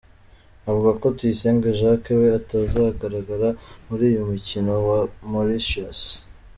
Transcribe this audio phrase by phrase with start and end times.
[0.69, 3.49] Avuga ko Tuyisenge Jacques we atazagaragara
[3.87, 4.99] muri uyu mukino wa
[5.31, 6.01] Mauritius.